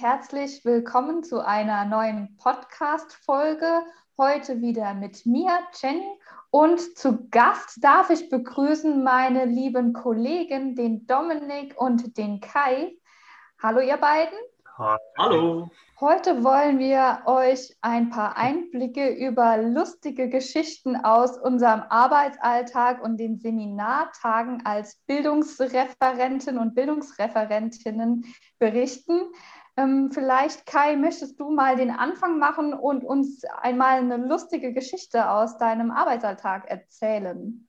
herzlich 0.00 0.64
willkommen 0.64 1.22
zu 1.22 1.44
einer 1.44 1.84
neuen 1.84 2.34
Podcast-Folge. 2.38 3.82
Heute 4.16 4.62
wieder 4.62 4.94
mit 4.94 5.26
mir, 5.26 5.50
Jenny. 5.74 6.18
Und 6.48 6.96
zu 6.96 7.28
Gast 7.28 7.84
darf 7.84 8.08
ich 8.08 8.30
begrüßen 8.30 9.04
meine 9.04 9.44
lieben 9.44 9.92
Kollegen, 9.92 10.74
den 10.74 11.06
Dominik 11.06 11.78
und 11.78 12.16
den 12.16 12.40
Kai. 12.40 12.96
Hallo, 13.62 13.80
ihr 13.80 13.98
beiden. 13.98 14.38
Hallo. 15.18 15.70
Heute 16.00 16.42
wollen 16.42 16.78
wir 16.78 17.24
euch 17.26 17.76
ein 17.82 18.08
paar 18.08 18.38
Einblicke 18.38 19.10
über 19.10 19.58
lustige 19.58 20.30
Geschichten 20.30 20.96
aus 20.96 21.36
unserem 21.36 21.82
Arbeitsalltag 21.90 23.04
und 23.04 23.18
den 23.18 23.38
Seminartagen 23.38 24.64
als 24.64 24.96
Bildungsreferenten 25.06 26.56
und 26.56 26.74
Bildungsreferentinnen 26.74 28.24
berichten. 28.58 29.20
Ähm, 29.80 30.10
vielleicht, 30.12 30.66
Kai, 30.66 30.96
möchtest 30.96 31.40
du 31.40 31.50
mal 31.50 31.76
den 31.76 31.90
Anfang 31.90 32.38
machen 32.38 32.74
und 32.74 33.04
uns 33.04 33.44
einmal 33.62 33.98
eine 33.98 34.16
lustige 34.16 34.72
Geschichte 34.72 35.30
aus 35.30 35.58
deinem 35.58 35.90
Arbeitsalltag 35.90 36.66
erzählen? 36.66 37.66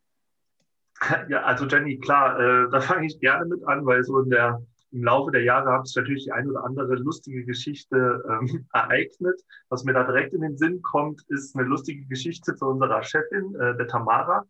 Ja, 1.29 1.41
also 1.41 1.65
Jenny, 1.65 1.97
klar, 1.97 2.39
äh, 2.39 2.69
da 2.69 2.79
fange 2.79 3.07
ich 3.07 3.19
gerne 3.19 3.45
mit 3.45 3.67
an, 3.67 3.87
weil 3.87 4.03
so 4.03 4.19
in 4.19 4.29
der 4.29 4.61
im 4.91 5.03
Laufe 5.03 5.31
der 5.31 5.43
Jahre 5.43 5.71
hat 5.71 5.87
sich 5.87 5.95
natürlich 5.95 6.25
die 6.25 6.31
ein 6.31 6.49
oder 6.49 6.63
andere 6.63 6.95
lustige 6.95 7.45
Geschichte 7.45 8.23
ähm, 8.29 8.67
ereignet. 8.73 9.41
Was 9.69 9.83
mir 9.83 9.93
da 9.93 10.03
direkt 10.03 10.33
in 10.33 10.41
den 10.41 10.57
Sinn 10.57 10.81
kommt, 10.81 11.23
ist 11.29 11.55
eine 11.55 11.65
lustige 11.65 12.05
Geschichte 12.05 12.55
zu 12.55 12.65
unserer 12.65 13.01
Chefin, 13.01 13.55
äh, 13.55 13.75
der 13.77 13.87
Tamara. 13.87 14.45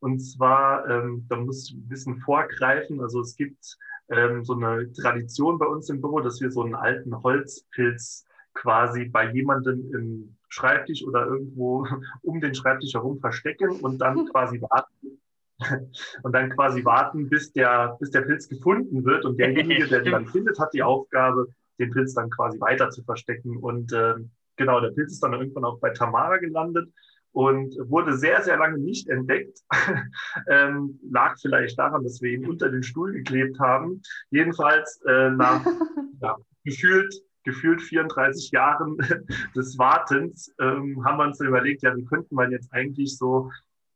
Und 0.00 0.20
zwar, 0.20 0.88
ähm, 0.88 1.26
da 1.28 1.36
muss 1.36 1.68
ich 1.68 1.76
ein 1.76 1.88
bisschen 1.88 2.18
vorgreifen. 2.18 3.00
Also 3.00 3.20
es 3.20 3.36
gibt 3.36 3.76
ähm, 4.08 4.44
so 4.44 4.54
eine 4.54 4.92
Tradition 4.92 5.58
bei 5.58 5.66
uns 5.66 5.88
im 5.88 6.00
Büro, 6.00 6.20
dass 6.20 6.40
wir 6.40 6.50
so 6.50 6.62
einen 6.62 6.74
alten 6.74 7.22
Holzpilz 7.22 8.26
quasi 8.54 9.06
bei 9.06 9.30
jemandem 9.32 9.92
im 9.94 10.36
Schreibtisch 10.48 11.04
oder 11.04 11.26
irgendwo 11.26 11.86
um 12.22 12.40
den 12.40 12.54
Schreibtisch 12.54 12.94
herum 12.94 13.20
verstecken 13.20 13.70
und 13.80 13.98
dann 13.98 14.26
quasi 14.32 14.60
warten, 14.60 15.20
und 16.22 16.32
dann 16.34 16.50
quasi 16.50 16.84
warten, 16.84 17.28
bis 17.28 17.52
der, 17.52 17.96
bis 17.98 18.10
der 18.10 18.22
Pilz 18.22 18.48
gefunden 18.48 19.04
wird. 19.04 19.24
Und 19.24 19.38
derjenige, 19.38 19.86
der 19.86 20.02
den 20.02 20.12
dann 20.12 20.26
findet, 20.26 20.58
hat 20.58 20.72
die 20.74 20.82
Aufgabe, 20.82 21.48
den 21.78 21.90
Pilz 21.90 22.14
dann 22.14 22.30
quasi 22.30 22.60
weiter 22.60 22.90
zu 22.90 23.02
verstecken. 23.02 23.56
Und 23.56 23.92
äh, 23.92 24.14
genau, 24.56 24.80
der 24.80 24.90
Pilz 24.90 25.12
ist 25.12 25.22
dann 25.22 25.32
irgendwann 25.32 25.64
auch 25.64 25.78
bei 25.78 25.90
Tamara 25.90 26.36
gelandet 26.38 26.90
und 27.36 27.76
wurde 27.90 28.16
sehr, 28.16 28.42
sehr 28.42 28.56
lange 28.56 28.78
nicht 28.78 29.10
entdeckt. 29.10 29.58
ähm, 30.48 30.98
lag 31.10 31.36
vielleicht 31.38 31.78
daran, 31.78 32.02
dass 32.02 32.22
wir 32.22 32.30
ihn 32.30 32.48
unter 32.48 32.70
den 32.70 32.82
Stuhl 32.82 33.12
geklebt 33.12 33.60
haben. 33.60 34.00
Jedenfalls 34.30 35.02
äh, 35.06 35.28
nach 35.28 35.62
ja, 36.22 36.34
gefühlt 36.64 37.14
gefühlt 37.44 37.82
34 37.82 38.52
Jahren 38.52 38.96
des 39.54 39.76
Wartens 39.76 40.50
ähm, 40.58 41.04
haben 41.04 41.18
wir 41.18 41.26
uns 41.26 41.38
überlegt, 41.38 41.82
ja, 41.82 41.94
wie 41.94 42.06
könnte 42.06 42.34
man 42.34 42.50
jetzt 42.52 42.72
eigentlich 42.72 43.18
so 43.18 43.50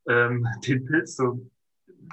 ähm, 0.06 0.46
den 0.68 0.84
Pilz 0.84 1.16
so 1.16 1.40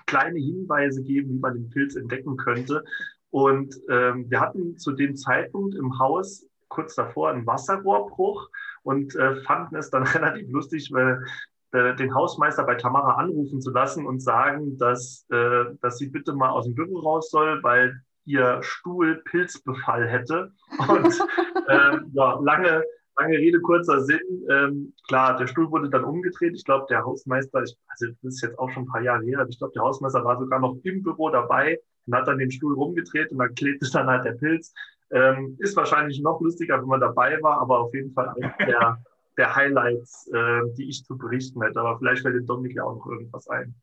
kleine 0.06 0.40
Hinweise 0.40 1.04
geben, 1.04 1.30
wie 1.34 1.40
man 1.40 1.56
den 1.56 1.70
Pilz 1.70 1.98
entdecken 1.98 2.38
könnte. 2.38 2.86
Und 3.32 3.76
ähm, 3.90 4.30
wir 4.30 4.40
hatten 4.40 4.78
zu 4.78 4.94
dem 4.94 5.18
Zeitpunkt 5.18 5.76
im 5.76 6.00
Haus 6.00 6.48
kurz 6.70 6.96
davor 6.96 7.30
einen 7.30 7.46
Wasserrohrbruch 7.46 8.50
und 8.84 9.16
äh, 9.16 9.42
fanden 9.44 9.76
es 9.76 9.90
dann 9.90 10.04
relativ 10.08 10.50
lustig, 10.52 10.90
weil 10.92 11.24
äh, 11.72 11.96
den 11.96 12.14
Hausmeister 12.16 12.64
bei 12.64 12.76
Tamara 12.76 13.16
anrufen 13.16 13.62
zu 13.62 13.72
lassen 13.72 14.06
und 14.06 14.22
sagen, 14.22 14.78
dass, 14.78 15.26
äh, 15.30 15.66
dass 15.82 15.98
sie 15.98 16.08
bitte 16.08 16.34
mal 16.34 16.50
aus 16.50 16.66
dem 16.66 16.76
Büro 16.76 17.00
raus 17.00 17.30
soll, 17.30 17.62
weil 17.64 18.02
ihr 18.26 18.60
Stuhl 18.62 19.22
Pilzbefall 19.26 20.08
hätte. 20.08 20.52
Und 20.88 21.20
ähm, 21.70 22.12
ja, 22.14 22.40
lange, 22.42 22.84
lange 23.18 23.38
Rede, 23.38 23.60
kurzer 23.62 24.02
Sinn. 24.02 24.20
Ähm, 24.50 24.94
klar, 25.08 25.38
der 25.38 25.48
Stuhl 25.48 25.70
wurde 25.72 25.90
dann 25.90 26.04
umgedreht. 26.04 26.54
Ich 26.56 26.66
glaube, 26.66 26.86
der 26.90 27.04
Hausmeister, 27.04 27.64
ich, 27.64 27.76
also 27.88 28.08
das 28.22 28.36
ist 28.36 28.42
jetzt 28.42 28.60
auch 28.60 28.70
schon 28.70 28.84
ein 28.84 28.88
paar 28.88 29.02
Jahre 29.02 29.24
her, 29.24 29.40
aber 29.40 29.50
ich 29.50 29.58
glaube, 29.58 29.74
der 29.74 29.84
Hausmeister 29.84 30.24
war 30.24 30.40
sogar 30.40 30.60
noch 30.60 30.78
im 30.84 31.04
Büro 31.04 31.30
dabei 31.30 31.80
und 32.06 32.16
hat 32.16 32.28
dann 32.28 32.38
den 32.38 32.52
Stuhl 32.52 32.76
rumgedreht 32.76 33.32
und 33.32 33.40
dann 33.40 33.56
klebte 33.56 33.90
dann 33.92 34.08
halt 34.08 34.26
der 34.26 34.34
Pilz. 34.34 34.74
Ähm, 35.12 35.56
ist 35.60 35.76
wahrscheinlich 35.76 36.22
noch 36.22 36.42
lustiger, 36.42 36.80
wenn 36.80 36.88
man 36.88 37.00
dabei 37.00 37.42
war, 37.42 37.62
aber 37.62 37.80
auf 37.80 37.94
jeden 37.94 38.12
Fall 38.14 38.30
eines 38.30 38.52
der, 38.58 39.02
der 39.38 39.56
Highlights, 39.56 40.30
äh, 40.34 40.62
die 40.78 40.90
ich 40.90 41.06
zu 41.06 41.18
berichten 41.18 41.62
hätte. 41.62 41.80
Aber 41.80 41.98
vielleicht 41.98 42.24
fällt 42.24 42.36
dem 42.36 42.46
Dominik 42.46 42.76
ja 42.76 42.84
auch 42.84 42.96
noch 42.96 43.08
irgendwas 43.08 43.48
ein. 43.48 43.74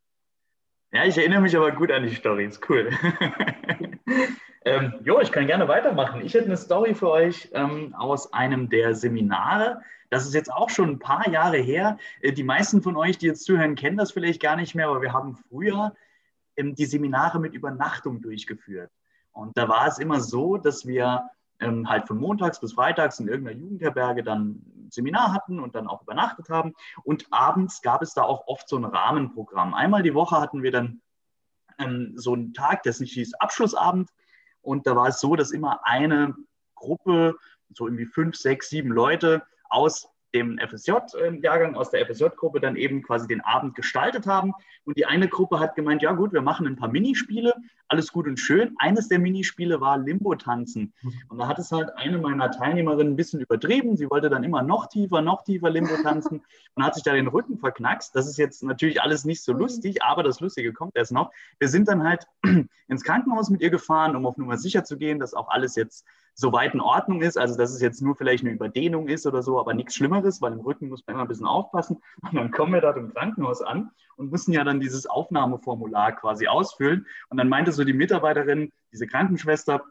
Ja, 0.92 1.04
ich 1.04 1.16
erinnere 1.18 1.40
mich 1.40 1.56
aber 1.56 1.72
gut 1.72 1.90
an 1.90 2.04
die 2.04 2.14
Story, 2.14 2.44
ist 2.44 2.68
cool. 2.68 2.90
Ähm, 4.64 4.94
jo, 5.04 5.20
ich 5.20 5.30
kann 5.30 5.46
gerne 5.46 5.68
weitermachen. 5.68 6.22
Ich 6.24 6.32
hätte 6.32 6.46
eine 6.46 6.56
Story 6.56 6.94
für 6.94 7.10
euch 7.10 7.50
ähm, 7.52 7.94
aus 7.94 8.32
einem 8.32 8.70
der 8.70 8.94
Seminare. 8.94 9.82
Das 10.08 10.24
ist 10.24 10.34
jetzt 10.34 10.50
auch 10.50 10.70
schon 10.70 10.90
ein 10.90 10.98
paar 10.98 11.28
Jahre 11.28 11.58
her. 11.58 11.98
Äh, 12.22 12.32
die 12.32 12.44
meisten 12.44 12.80
von 12.80 12.96
euch, 12.96 13.18
die 13.18 13.26
jetzt 13.26 13.44
zuhören, 13.44 13.74
kennen 13.74 13.98
das 13.98 14.12
vielleicht 14.12 14.40
gar 14.40 14.56
nicht 14.56 14.74
mehr, 14.74 14.88
aber 14.88 15.02
wir 15.02 15.12
haben 15.12 15.36
früher 15.48 15.94
ähm, 16.56 16.74
die 16.74 16.86
Seminare 16.86 17.40
mit 17.40 17.52
Übernachtung 17.52 18.22
durchgeführt. 18.22 18.90
Und 19.34 19.58
da 19.58 19.68
war 19.68 19.86
es 19.86 19.98
immer 19.98 20.20
so, 20.20 20.56
dass 20.56 20.86
wir 20.86 21.28
ähm, 21.60 21.88
halt 21.88 22.06
von 22.06 22.18
montags 22.18 22.60
bis 22.60 22.72
freitags 22.72 23.20
in 23.20 23.28
irgendeiner 23.28 23.58
Jugendherberge 23.58 24.22
dann 24.22 24.62
ein 24.76 24.88
Seminar 24.90 25.32
hatten 25.32 25.60
und 25.60 25.74
dann 25.74 25.88
auch 25.88 26.02
übernachtet 26.02 26.48
haben. 26.48 26.74
Und 27.02 27.26
abends 27.30 27.82
gab 27.82 28.00
es 28.00 28.14
da 28.14 28.22
auch 28.22 28.46
oft 28.46 28.68
so 28.68 28.76
ein 28.76 28.84
Rahmenprogramm. 28.84 29.74
Einmal 29.74 30.02
die 30.02 30.14
Woche 30.14 30.40
hatten 30.40 30.62
wir 30.62 30.70
dann 30.70 31.02
ähm, 31.78 32.12
so 32.16 32.34
einen 32.34 32.54
Tag, 32.54 32.84
der 32.84 32.92
sich 32.92 33.12
hieß 33.12 33.34
Abschlussabend. 33.34 34.10
Und 34.62 34.86
da 34.86 34.96
war 34.96 35.08
es 35.08 35.20
so, 35.20 35.36
dass 35.36 35.50
immer 35.50 35.80
eine 35.84 36.34
Gruppe, 36.74 37.36
so 37.74 37.86
irgendwie 37.86 38.06
fünf, 38.06 38.36
sechs, 38.36 38.70
sieben 38.70 38.90
Leute 38.90 39.42
aus 39.68 40.08
dem 40.34 40.58
FSJ-Jahrgang, 40.58 41.76
aus 41.76 41.90
der 41.90 42.04
FSJ-Gruppe 42.04 42.60
dann 42.60 42.76
eben 42.76 43.02
quasi 43.02 43.26
den 43.26 43.40
Abend 43.40 43.74
gestaltet 43.74 44.26
haben. 44.26 44.52
Und 44.84 44.98
die 44.98 45.06
eine 45.06 45.28
Gruppe 45.28 45.60
hat 45.60 45.76
gemeint, 45.76 46.02
ja 46.02 46.12
gut, 46.12 46.32
wir 46.32 46.42
machen 46.42 46.66
ein 46.66 46.76
paar 46.76 46.88
Minispiele, 46.90 47.54
alles 47.88 48.12
gut 48.12 48.26
und 48.26 48.38
schön. 48.38 48.74
Eines 48.78 49.08
der 49.08 49.18
Minispiele 49.18 49.80
war 49.80 49.98
Limbo-Tanzen. 49.98 50.92
Und 51.28 51.38
da 51.38 51.46
hat 51.46 51.58
es 51.58 51.70
halt 51.70 51.96
eine 51.96 52.18
meiner 52.18 52.50
Teilnehmerinnen 52.50 53.12
ein 53.12 53.16
bisschen 53.16 53.40
übertrieben. 53.40 53.96
Sie 53.96 54.10
wollte 54.10 54.28
dann 54.28 54.42
immer 54.42 54.62
noch 54.62 54.88
tiefer, 54.88 55.22
noch 55.22 55.44
tiefer 55.44 55.70
Limbo 55.70 55.96
tanzen 56.02 56.42
und 56.74 56.84
hat 56.84 56.94
sich 56.94 57.04
da 57.04 57.12
den 57.12 57.28
Rücken 57.28 57.58
verknackst. 57.58 58.14
Das 58.16 58.26
ist 58.26 58.36
jetzt 58.36 58.62
natürlich 58.64 59.00
alles 59.00 59.24
nicht 59.24 59.42
so 59.42 59.52
lustig, 59.52 60.02
aber 60.02 60.22
das 60.22 60.40
Lustige 60.40 60.72
kommt 60.72 60.96
erst 60.96 61.12
noch. 61.12 61.30
Wir 61.58 61.68
sind 61.68 61.88
dann 61.88 62.02
halt 62.02 62.26
ins 62.88 63.04
Krankenhaus 63.04 63.50
mit 63.50 63.60
ihr 63.60 63.70
gefahren, 63.70 64.16
um 64.16 64.26
auf 64.26 64.36
Nummer 64.36 64.58
sicher 64.58 64.84
zu 64.84 64.98
gehen, 64.98 65.20
dass 65.20 65.34
auch 65.34 65.48
alles 65.48 65.76
jetzt 65.76 66.04
soweit 66.34 66.74
in 66.74 66.80
Ordnung 66.80 67.22
ist. 67.22 67.38
Also, 67.38 67.56
dass 67.56 67.72
es 67.72 67.80
jetzt 67.80 68.02
nur 68.02 68.16
vielleicht 68.16 68.44
eine 68.44 68.52
Überdehnung 68.52 69.08
ist 69.08 69.26
oder 69.26 69.42
so, 69.42 69.58
aber 69.58 69.74
nichts 69.74 69.94
Schlimmeres, 69.94 70.42
weil 70.42 70.52
im 70.52 70.60
Rücken 70.60 70.88
muss 70.88 71.04
man 71.06 71.14
immer 71.14 71.24
ein 71.24 71.28
bisschen 71.28 71.46
aufpassen. 71.46 72.02
Und 72.22 72.34
dann 72.34 72.50
kommen 72.50 72.72
wir 72.72 72.80
dort 72.80 72.96
im 72.96 73.12
Krankenhaus 73.12 73.62
an 73.62 73.90
und 74.16 74.30
müssen 74.30 74.52
ja 74.52 74.62
dann 74.62 74.78
dieses 74.78 75.06
Aufnahmeformular 75.06 76.12
quasi 76.12 76.46
ausfüllen. 76.46 77.06
Und 77.30 77.36
dann 77.36 77.48
meinte 77.48 77.72
so 77.72 77.82
die 77.82 77.92
Mitarbeiterin, 77.92 78.70
diese 78.92 79.08
Krankenschwester, 79.08 79.82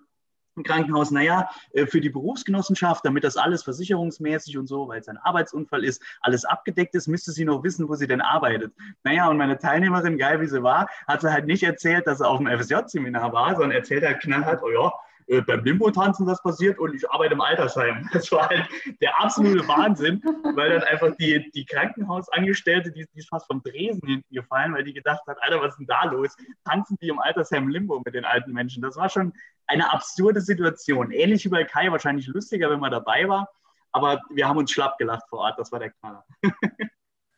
im 0.56 0.64
Krankenhaus, 0.64 1.12
naja, 1.12 1.50
äh, 1.72 1.86
für 1.86 2.02
die 2.02 2.10
Berufsgenossenschaft, 2.10 3.06
damit 3.06 3.24
das 3.24 3.38
alles 3.38 3.64
versicherungsmäßig 3.64 4.58
und 4.58 4.68
so, 4.68 4.88
weil 4.88 5.00
es 5.00 5.08
ein 5.08 5.18
Arbeitsunfall 5.18 5.84
ist, 5.84 6.02
alles 6.22 6.46
abgedeckt 6.46 6.96
ist, 6.96 7.08
müsste 7.08 7.32
sie 7.32 7.46
noch 7.46 7.64
wissen, 7.64 7.90
wo 7.90 7.96
sie 7.96 8.08
denn 8.08 8.22
arbeitet. 8.22 8.74
Naja, 9.04 9.30
und 9.30 9.38
meine 9.38 9.58
Teilnehmerin, 9.58 10.18
geil 10.18 10.42
wie 10.42 10.48
sie 10.48 10.64
war, 10.64 10.88
hat 11.08 11.22
sie 11.22 11.32
halt 11.32 11.48
nicht 11.48 11.64
erzählt, 11.64 12.08
dass 12.08 12.20
sie 12.20 12.28
auf 12.28 12.38
dem 12.38 12.48
FSJ-Seminar 12.48 13.34
war, 13.34 13.56
sondern 13.56 13.72
erzählt 13.72 14.04
halt 14.04 14.22
knallhart, 14.22 14.62
oh 14.64 14.70
ja, 14.70 14.94
äh, 15.28 15.42
beim 15.42 15.64
Limbo-Tanzen 15.64 16.26
das 16.26 16.42
passiert 16.42 16.80
und 16.80 16.94
ich 16.94 17.10
arbeite 17.10 17.34
im 17.34 17.42
Altersheim. 17.42 18.10
Das 18.14 18.32
war 18.32 18.48
halt 18.48 18.68
der 19.02 19.20
absolute 19.20 19.68
Wahnsinn, 19.68 20.22
weil 20.56 20.70
dann 20.70 20.84
einfach 20.84 21.16
die, 21.18 21.50
die 21.52 21.66
Krankenhausangestellte, 21.66 22.92
die, 22.92 23.06
die 23.14 23.20
ist 23.20 23.30
fast 23.30 23.48
vom 23.48 23.62
Dresen 23.64 24.02
hinten 24.06 24.34
gefallen, 24.34 24.74
weil 24.74 24.84
die 24.84 24.94
gedacht 24.94 25.22
hat, 25.28 25.38
Alter, 25.42 25.62
was 25.62 25.74
ist 25.74 25.80
denn 25.80 25.88
da 25.88 26.06
los? 26.06 26.36
Tanzen 26.66 26.98
die 27.02 27.10
im 27.10 27.20
Altersheim 27.20 27.68
Limbo 27.68 28.02
mit 28.06 28.14
den 28.14 28.26
alten 28.26 28.54
Menschen? 28.54 28.82
Das 28.82 28.96
war 28.96 29.10
schon 29.10 29.34
eine 29.68 29.92
absurde 29.92 30.42
Situation. 30.42 31.12
Ähnlich 31.12 31.46
wie 31.46 31.50
bei 31.50 31.64
Kai, 31.64 31.92
wahrscheinlich 31.92 32.28
lustiger, 32.28 32.70
wenn 32.70 32.80
man 32.80 32.92
dabei 32.92 33.28
war, 33.28 33.50
aber 33.92 34.22
wir 34.30 34.48
haben 34.48 34.58
uns 34.58 34.72
schlapp 34.72 34.98
gelacht 34.98 35.24
vor 35.30 35.40
Ort, 35.40 35.60
das 35.60 35.72
war 35.72 35.80
der 35.80 35.92
Knaller. 35.92 36.26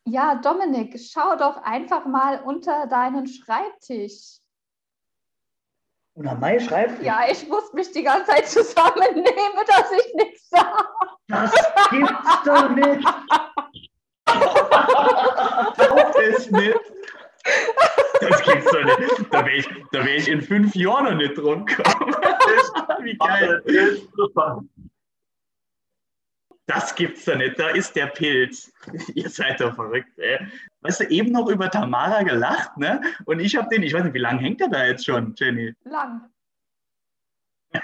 Ja, 0.07 0.35
Dominik, 0.35 0.99
schau 0.99 1.35
doch 1.35 1.57
einfach 1.63 2.05
mal 2.05 2.39
unter 2.43 2.85
deinen 2.85 3.25
Schreibtisch. 3.25 4.37
Und 6.15 6.27
am 6.27 6.39
Mai 6.39 6.59
schreibt. 6.59 7.03
Ja, 7.03 7.25
ich 7.29 7.45
muss 7.49 7.73
mich 7.73 7.91
die 7.91 8.03
ganze 8.03 8.31
Zeit 8.31 8.47
zusammennehmen, 8.47 9.25
dass 9.67 9.91
ich 9.91 10.13
nichts 10.15 10.49
sage. 10.49 10.85
Das 11.27 11.53
gibt's 11.89 12.43
doch 12.45 12.69
nicht. 12.69 13.05
das 15.77 16.15
ist 16.27 16.51
nicht. 16.51 16.79
Das 18.21 18.41
gibt's 18.43 18.71
doch 18.71 18.83
nicht. 18.83 19.33
Da 19.33 19.45
wäre 19.45 19.57
ich, 19.57 19.69
wär 19.91 20.15
ich 20.15 20.27
in 20.29 20.41
fünf 20.41 20.73
Jahren 20.75 21.05
noch 21.05 21.15
nicht 21.15 21.37
drum 21.37 21.65
gekommen. 21.65 22.15
Wie 23.01 23.17
geil. 23.17 23.61
Das 23.65 24.55
gibt's 26.95 27.25
doch 27.25 27.35
nicht. 27.35 27.59
Da 27.59 27.69
ist 27.69 27.95
der 27.95 28.07
Pilz. 28.07 28.71
Ihr 29.13 29.29
seid 29.29 29.61
doch 29.61 29.75
verrückt, 29.75 30.17
ey. 30.17 30.39
Weißt 30.81 31.01
du, 31.01 31.03
eben 31.05 31.31
noch 31.31 31.47
über 31.47 31.69
Tamara 31.69 32.23
gelacht, 32.23 32.77
ne? 32.77 33.01
Und 33.25 33.39
ich 33.39 33.55
habe 33.55 33.69
den, 33.69 33.83
ich 33.83 33.93
weiß 33.93 34.03
nicht, 34.03 34.13
wie 34.13 34.19
lange 34.19 34.41
hängt 34.41 34.61
er 34.61 34.69
da 34.69 34.85
jetzt 34.85 35.05
schon, 35.05 35.33
Jenny? 35.37 35.73
Lang. 35.83 36.29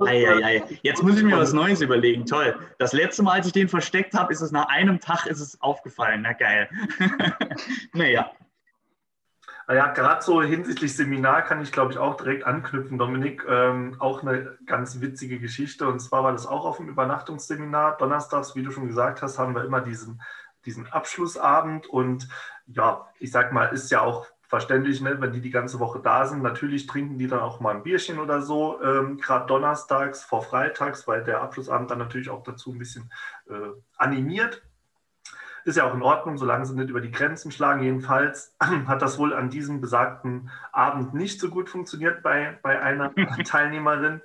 Ei, 0.00 0.28
ei, 0.28 0.44
ei. 0.44 0.62
Jetzt 0.82 1.02
muss 1.02 1.16
ich 1.16 1.24
mir 1.24 1.36
was 1.36 1.52
Neues 1.52 1.80
überlegen. 1.80 2.24
Toll. 2.24 2.56
Das 2.78 2.92
letzte 2.92 3.22
Mal, 3.22 3.32
als 3.32 3.46
ich 3.46 3.52
den 3.52 3.68
versteckt 3.68 4.14
habe, 4.14 4.32
ist 4.32 4.40
es 4.40 4.52
nach 4.52 4.68
einem 4.68 5.00
Tag 5.00 5.26
ist 5.26 5.40
es 5.40 5.60
aufgefallen. 5.60 6.22
Na 6.22 6.34
geil. 6.34 6.68
naja. 7.92 8.30
Ah 9.68 9.74
ja, 9.74 9.88
gerade 9.88 10.22
so 10.22 10.40
hinsichtlich 10.40 10.94
Seminar 10.94 11.42
kann 11.42 11.60
ich, 11.60 11.72
glaube 11.72 11.90
ich, 11.90 11.98
auch 11.98 12.16
direkt 12.16 12.44
anknüpfen, 12.44 12.98
Dominik. 12.98 13.44
Ähm, 13.48 13.96
auch 13.98 14.22
eine 14.22 14.56
ganz 14.64 15.00
witzige 15.00 15.40
Geschichte. 15.40 15.88
Und 15.88 15.98
zwar 15.98 16.22
war 16.22 16.30
das 16.30 16.46
auch 16.46 16.64
auf 16.64 16.76
dem 16.76 16.88
Übernachtungsseminar. 16.88 17.96
Donnerstags, 17.96 18.54
wie 18.54 18.62
du 18.62 18.70
schon 18.70 18.86
gesagt 18.86 19.22
hast, 19.22 19.40
haben 19.40 19.56
wir 19.56 19.64
immer 19.64 19.80
diesen, 19.80 20.22
diesen 20.66 20.86
Abschlussabend. 20.86 21.88
Und 21.88 22.28
ja, 22.66 23.08
ich 23.18 23.32
sag 23.32 23.52
mal, 23.52 23.66
ist 23.66 23.90
ja 23.90 24.02
auch 24.02 24.28
verständlich, 24.42 25.00
ne, 25.00 25.20
wenn 25.20 25.32
die 25.32 25.40
die 25.40 25.50
ganze 25.50 25.80
Woche 25.80 26.00
da 26.00 26.26
sind. 26.26 26.42
Natürlich 26.42 26.86
trinken 26.86 27.18
die 27.18 27.26
dann 27.26 27.40
auch 27.40 27.58
mal 27.58 27.74
ein 27.74 27.82
Bierchen 27.82 28.20
oder 28.20 28.42
so, 28.42 28.80
ähm, 28.80 29.18
gerade 29.18 29.46
donnerstags 29.46 30.22
vor 30.22 30.42
freitags, 30.42 31.08
weil 31.08 31.24
der 31.24 31.42
Abschlussabend 31.42 31.90
dann 31.90 31.98
natürlich 31.98 32.30
auch 32.30 32.44
dazu 32.44 32.70
ein 32.70 32.78
bisschen 32.78 33.12
äh, 33.48 33.72
animiert. 33.96 34.62
Ist 35.66 35.76
ja 35.76 35.84
auch 35.84 35.94
in 35.94 36.02
Ordnung, 36.02 36.38
solange 36.38 36.64
sie 36.64 36.76
nicht 36.76 36.90
über 36.90 37.00
die 37.00 37.10
Grenzen 37.10 37.50
schlagen. 37.50 37.82
Jedenfalls 37.82 38.54
hat 38.86 39.02
das 39.02 39.18
wohl 39.18 39.34
an 39.34 39.50
diesem 39.50 39.80
besagten 39.80 40.48
Abend 40.70 41.12
nicht 41.12 41.40
so 41.40 41.48
gut 41.50 41.68
funktioniert 41.68 42.22
bei, 42.22 42.56
bei 42.62 42.80
einer 42.80 43.12
Teilnehmerin. 43.44 44.20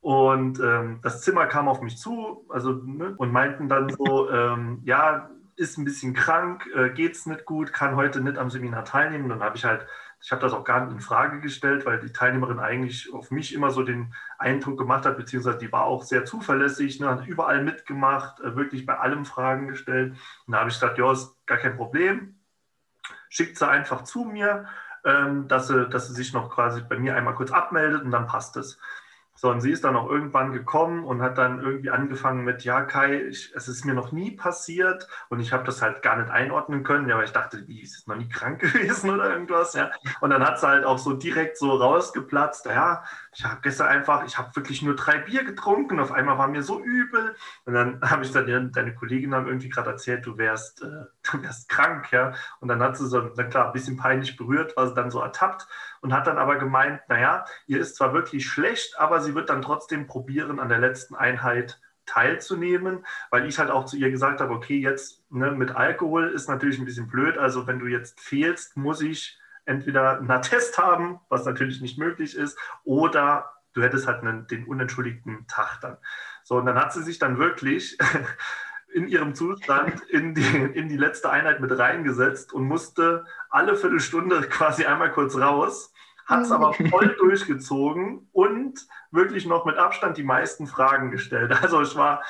Und 0.00 0.58
ähm, 0.58 0.98
das 1.00 1.20
Zimmer 1.20 1.46
kam 1.46 1.68
auf 1.68 1.80
mich 1.82 1.98
zu 1.98 2.44
also, 2.48 2.72
ne, 2.72 3.14
und 3.16 3.30
meinten 3.30 3.68
dann 3.68 3.88
so, 3.90 4.28
ähm, 4.28 4.80
ja, 4.84 5.30
ist 5.54 5.78
ein 5.78 5.84
bisschen 5.84 6.14
krank, 6.14 6.68
äh, 6.74 6.90
geht 6.90 7.14
es 7.14 7.26
nicht 7.26 7.44
gut, 7.44 7.72
kann 7.72 7.94
heute 7.94 8.20
nicht 8.20 8.36
am 8.36 8.50
Seminar 8.50 8.84
teilnehmen. 8.84 9.28
Dann 9.28 9.44
habe 9.44 9.56
ich 9.56 9.64
halt, 9.64 9.86
ich 10.22 10.30
habe 10.30 10.40
das 10.40 10.52
auch 10.52 10.62
gar 10.62 10.84
nicht 10.84 10.94
in 10.94 11.00
Frage 11.00 11.40
gestellt, 11.40 11.84
weil 11.84 11.98
die 11.98 12.12
Teilnehmerin 12.12 12.60
eigentlich 12.60 13.12
auf 13.12 13.32
mich 13.32 13.52
immer 13.52 13.70
so 13.70 13.82
den 13.82 14.14
Eindruck 14.38 14.78
gemacht 14.78 15.04
hat, 15.04 15.16
beziehungsweise 15.16 15.58
die 15.58 15.72
war 15.72 15.84
auch 15.84 16.04
sehr 16.04 16.24
zuverlässig, 16.24 17.00
ne, 17.00 17.08
hat 17.08 17.26
überall 17.26 17.64
mitgemacht, 17.64 18.40
äh, 18.40 18.54
wirklich 18.54 18.86
bei 18.86 18.98
allem 18.98 19.24
Fragen 19.24 19.66
gestellt. 19.66 20.16
Und 20.46 20.52
da 20.52 20.60
habe 20.60 20.70
ich 20.70 20.76
gesagt, 20.76 20.98
ja, 20.98 21.10
ist 21.10 21.34
gar 21.46 21.58
kein 21.58 21.76
Problem, 21.76 22.36
schickt 23.28 23.58
sie 23.58 23.68
einfach 23.68 24.04
zu 24.04 24.24
mir, 24.24 24.66
ähm, 25.04 25.48
dass, 25.48 25.66
sie, 25.66 25.88
dass 25.88 26.06
sie 26.06 26.14
sich 26.14 26.32
noch 26.32 26.50
quasi 26.50 26.82
bei 26.82 26.96
mir 26.96 27.16
einmal 27.16 27.34
kurz 27.34 27.50
abmeldet 27.50 28.02
und 28.02 28.12
dann 28.12 28.28
passt 28.28 28.56
es. 28.56 28.78
So, 29.34 29.50
und 29.50 29.60
sie 29.60 29.72
ist 29.72 29.82
dann 29.82 29.96
auch 29.96 30.08
irgendwann 30.08 30.52
gekommen 30.52 31.04
und 31.04 31.22
hat 31.22 31.38
dann 31.38 31.60
irgendwie 31.60 31.90
angefangen 31.90 32.44
mit, 32.44 32.64
ja, 32.64 32.82
Kai, 32.82 33.22
ich, 33.22 33.52
es 33.54 33.66
ist 33.66 33.84
mir 33.84 33.94
noch 33.94 34.12
nie 34.12 34.30
passiert 34.30 35.08
und 35.30 35.40
ich 35.40 35.52
habe 35.52 35.64
das 35.64 35.82
halt 35.82 36.02
gar 36.02 36.16
nicht 36.16 36.30
einordnen 36.30 36.84
können, 36.84 37.08
ja, 37.08 37.16
weil 37.16 37.24
ich 37.24 37.32
dachte, 37.32 37.66
wie, 37.66 37.80
ist 37.80 38.06
noch 38.06 38.16
nie 38.16 38.28
krank 38.30 38.60
gewesen 38.60 39.10
oder 39.10 39.30
irgendwas, 39.30 39.74
ja. 39.74 39.90
Und 40.20 40.30
dann 40.30 40.46
hat 40.46 40.60
sie 40.60 40.68
halt 40.68 40.84
auch 40.84 40.98
so 40.98 41.14
direkt 41.14 41.56
so 41.56 41.70
rausgeplatzt, 41.72 42.66
ja, 42.66 43.04
ich 43.34 43.44
habe 43.44 43.60
gestern 43.62 43.88
einfach, 43.88 44.24
ich 44.24 44.36
habe 44.36 44.54
wirklich 44.54 44.82
nur 44.82 44.94
drei 44.94 45.18
Bier 45.18 45.44
getrunken, 45.44 46.00
auf 46.00 46.12
einmal 46.12 46.36
war 46.36 46.48
mir 46.48 46.62
so 46.62 46.82
übel 46.82 47.34
und 47.64 47.74
dann 47.74 48.00
habe 48.10 48.24
ich 48.24 48.32
dann, 48.32 48.72
deine 48.72 48.94
Kollegin 48.94 49.34
haben 49.34 49.46
irgendwie 49.46 49.70
gerade 49.70 49.90
erzählt, 49.90 50.26
du 50.26 50.36
wärst, 50.36 50.82
äh, 50.82 51.06
du 51.30 51.42
wärst 51.42 51.68
krank, 51.68 52.12
ja. 52.12 52.32
Und 52.60 52.68
dann 52.68 52.82
hat 52.82 52.96
sie 52.96 53.08
so, 53.08 53.30
na 53.34 53.44
klar, 53.44 53.66
ein 53.66 53.72
bisschen 53.72 53.96
peinlich 53.96 54.36
berührt, 54.36 54.76
war 54.76 54.86
sie 54.86 54.94
dann 54.94 55.10
so 55.10 55.20
ertappt 55.20 55.66
und 56.02 56.12
hat 56.12 56.26
dann 56.26 56.38
aber 56.38 56.56
gemeint, 56.56 57.00
naja, 57.08 57.44
ihr 57.66 57.80
ist 57.80 57.96
zwar 57.96 58.12
wirklich 58.12 58.46
schlecht, 58.46 58.98
aber 58.98 59.20
sie 59.20 59.34
wird 59.34 59.48
dann 59.48 59.62
trotzdem 59.62 60.06
probieren, 60.06 60.60
an 60.60 60.68
der 60.68 60.78
letzten 60.78 61.14
Einheit 61.14 61.80
teilzunehmen, 62.04 63.06
weil 63.30 63.46
ich 63.46 63.58
halt 63.58 63.70
auch 63.70 63.84
zu 63.86 63.96
ihr 63.96 64.10
gesagt 64.10 64.40
habe, 64.40 64.52
okay, 64.52 64.78
jetzt 64.78 65.22
ne, 65.30 65.52
mit 65.52 65.74
Alkohol 65.74 66.30
ist 66.30 66.48
natürlich 66.48 66.78
ein 66.78 66.84
bisschen 66.84 67.06
blöd, 67.08 67.38
also 67.38 67.66
wenn 67.66 67.78
du 67.78 67.86
jetzt 67.86 68.20
fehlst, 68.20 68.76
muss 68.76 69.00
ich 69.00 69.38
entweder 69.64 70.18
einen 70.18 70.30
Attest 70.30 70.78
haben, 70.78 71.20
was 71.28 71.44
natürlich 71.44 71.80
nicht 71.80 71.98
möglich 71.98 72.36
ist, 72.36 72.58
oder 72.84 73.52
du 73.74 73.82
hättest 73.82 74.06
halt 74.06 74.22
einen, 74.22 74.46
den 74.46 74.66
unentschuldigten 74.66 75.46
Tag 75.46 75.80
dann. 75.80 75.96
So, 76.44 76.56
und 76.56 76.66
dann 76.66 76.76
hat 76.76 76.92
sie 76.92 77.02
sich 77.02 77.18
dann 77.18 77.38
wirklich 77.38 77.98
in 78.92 79.08
ihrem 79.08 79.34
Zustand 79.34 80.00
in 80.10 80.34
die, 80.34 80.56
in 80.74 80.88
die 80.88 80.96
letzte 80.96 81.30
Einheit 81.30 81.60
mit 81.60 81.76
reingesetzt 81.76 82.52
und 82.52 82.64
musste 82.64 83.24
alle 83.50 83.76
Viertelstunde 83.76 84.42
quasi 84.42 84.84
einmal 84.84 85.12
kurz 85.12 85.36
raus, 85.36 85.92
hat 86.26 86.42
es 86.42 86.52
aber 86.52 86.74
mhm. 86.78 86.88
voll 86.88 87.16
durchgezogen 87.18 88.28
und 88.32 88.86
wirklich 89.10 89.46
noch 89.46 89.64
mit 89.64 89.76
Abstand 89.76 90.16
die 90.16 90.22
meisten 90.22 90.66
Fragen 90.66 91.10
gestellt. 91.10 91.52
Also 91.62 91.82
ich 91.82 91.96
war, 91.96 92.22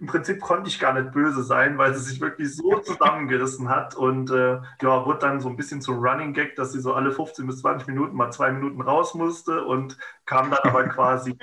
im 0.00 0.06
Prinzip 0.06 0.40
konnte 0.40 0.68
ich 0.68 0.80
gar 0.80 0.94
nicht 0.94 1.12
böse 1.12 1.42
sein, 1.42 1.76
weil 1.76 1.94
sie 1.94 2.00
sich 2.00 2.20
wirklich 2.20 2.56
so 2.56 2.78
zusammengerissen 2.78 3.68
hat 3.68 3.94
und 3.94 4.30
äh, 4.30 4.58
ja, 4.80 5.06
wurde 5.06 5.18
dann 5.18 5.40
so 5.40 5.48
ein 5.48 5.56
bisschen 5.56 5.82
zum 5.82 5.98
Running 5.98 6.32
Gag, 6.32 6.56
dass 6.56 6.72
sie 6.72 6.80
so 6.80 6.94
alle 6.94 7.12
15 7.12 7.46
bis 7.46 7.60
20 7.60 7.86
Minuten 7.88 8.16
mal 8.16 8.30
zwei 8.30 8.50
Minuten 8.50 8.80
raus 8.80 9.14
musste 9.14 9.64
und 9.64 9.98
kam 10.24 10.50
dann 10.50 10.60
aber 10.62 10.84
quasi 10.88 11.36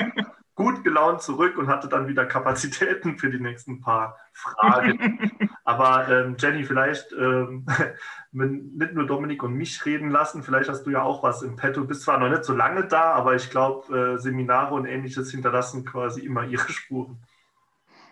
gut 0.56 0.84
gelaunt 0.84 1.22
zurück 1.22 1.56
und 1.60 1.68
hatte 1.68 1.88
dann 1.88 2.08
wieder 2.08 2.26
Kapazitäten 2.26 3.20
für 3.20 3.30
die 3.30 3.40
nächsten 3.40 3.80
paar 3.80 4.18
Fragen. 4.34 5.40
Aber 5.64 6.10
ähm, 6.10 6.36
Jenny, 6.40 6.64
vielleicht 6.64 7.14
ähm, 7.14 7.64
nicht 8.32 8.94
nur 8.94 9.06
Dominik 9.06 9.44
und 9.44 9.54
mich 9.54 9.86
reden 9.86 10.10
lassen, 10.10 10.42
vielleicht 10.42 10.68
hast 10.68 10.84
du 10.84 10.90
ja 10.90 11.04
auch 11.04 11.22
was 11.22 11.44
im 11.44 11.58
Petto. 11.58 11.82
Du 11.82 11.88
bist 11.88 12.02
zwar 12.02 12.18
noch 12.18 12.30
nicht 12.30 12.44
so 12.44 12.56
lange 12.56 12.88
da, 12.88 13.14
aber 13.14 13.36
ich 13.36 13.52
glaube, 13.52 14.16
äh, 14.16 14.18
Seminare 14.18 14.74
und 14.74 14.88
ähnliches 14.88 15.30
hinterlassen 15.30 15.86
quasi 15.86 16.22
immer 16.22 16.44
ihre 16.44 16.70
Spuren. 16.72 17.22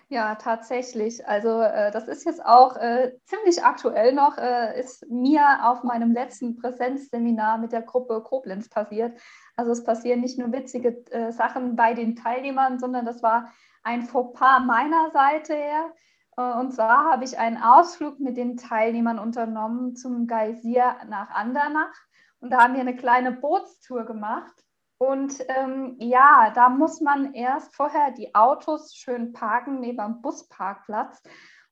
Ja, 0.08 0.36
tatsächlich. 0.36 1.28
Also 1.28 1.62
äh, 1.62 1.92
das 1.92 2.08
ist 2.08 2.26
jetzt 2.26 2.46
auch 2.46 2.78
äh, 2.78 3.14
ziemlich 3.24 3.64
aktuell 3.64 4.14
noch, 4.14 4.38
äh, 4.38 4.80
ist 4.80 5.10
mir 5.10 5.42
auf 5.64 5.84
meinem 5.84 6.12
letzten 6.12 6.56
Präsenzseminar 6.58 7.58
mit 7.58 7.72
der 7.72 7.82
Gruppe 7.82 8.22
Koblenz 8.22 8.70
passiert. 8.70 9.20
Also 9.56 9.72
es 9.72 9.84
passieren 9.84 10.22
nicht 10.22 10.38
nur 10.38 10.52
witzige 10.52 11.04
äh, 11.12 11.32
Sachen 11.32 11.76
bei 11.76 11.96
den 11.96 12.16
Teilnehmern, 12.16 12.78
sondern 12.78 13.06
das 13.06 13.24
war 13.24 13.52
ein 13.82 14.04
Fauxpas 14.04 14.60
meiner 14.60 15.10
Seite 15.12 15.56
her. 15.56 15.92
Äh, 16.38 16.60
und 16.60 16.72
zwar 16.74 17.12
habe 17.12 17.24
ich 17.24 17.40
einen 17.40 17.58
Ausflug 17.58 18.20
mit 18.20 18.38
den 18.38 18.58
Teilnehmern 18.58 19.18
unternommen 19.18 19.96
zum 19.96 20.28
Geysir 20.28 20.98
nach 21.08 21.32
Andernach. 21.32 21.96
Und 22.42 22.52
da 22.52 22.62
haben 22.62 22.76
wir 22.76 22.82
eine 22.82 22.96
kleine 22.96 23.32
Bootstour 23.32 24.06
gemacht. 24.06 24.54
Und 24.98 25.44
ähm, 25.50 25.96
ja, 26.00 26.52
da 26.56 26.70
muss 26.70 27.02
man 27.02 27.34
erst 27.34 27.76
vorher 27.76 28.12
die 28.12 28.34
Autos 28.34 28.96
schön 28.96 29.34
parken 29.34 29.80
neben 29.80 29.98
dem 29.98 30.22
Busparkplatz. 30.22 31.22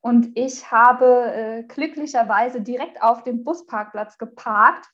Und 0.01 0.31
ich 0.35 0.69
habe 0.69 1.31
äh, 1.33 1.63
glücklicherweise 1.63 2.61
direkt 2.61 3.01
auf 3.01 3.23
dem 3.23 3.45
Busparkplatz 3.45 4.17
geparkt. 4.17 4.85